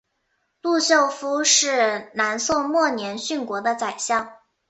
[0.63, 4.33] 陆秀夫是南宋末年殉国的宰相。